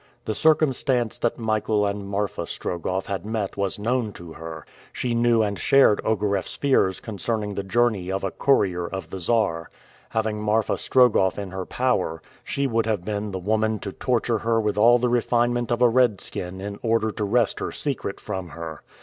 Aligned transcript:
The 0.25 0.33
circumstance 0.33 1.19
that 1.19 1.37
Michael 1.37 1.85
and 1.85 2.09
Marfa 2.09 2.47
Strogoff 2.47 3.05
had 3.05 3.23
met 3.23 3.55
was 3.55 3.77
known 3.77 4.13
to 4.13 4.33
her. 4.33 4.65
She 4.91 5.13
knew 5.13 5.43
and 5.43 5.59
shared 5.59 6.01
Ogareff's 6.03 6.55
fears 6.55 6.99
concerning 6.99 7.53
the 7.53 7.61
journey 7.61 8.11
of 8.11 8.23
a 8.23 8.31
courier 8.31 8.87
of 8.87 9.11
the 9.11 9.19
Czar. 9.19 9.69
Having 10.09 10.41
Marfa 10.41 10.79
Strogoff 10.79 11.37
in 11.37 11.51
her 11.51 11.67
power, 11.67 12.19
she 12.43 12.65
would 12.65 12.87
have 12.87 13.05
been 13.05 13.29
the 13.29 13.37
woman 13.37 13.77
to 13.77 13.91
torture 13.91 14.39
her 14.39 14.59
with 14.59 14.75
all 14.75 14.97
the 14.97 15.07
refinement 15.07 15.69
of 15.69 15.83
a 15.83 15.87
Redskin 15.87 16.59
in 16.59 16.79
order 16.81 17.11
to 17.11 17.23
wrest 17.23 17.59
her 17.59 17.71
secret 17.71 18.19
from 18.19 18.49
her. 18.49 18.81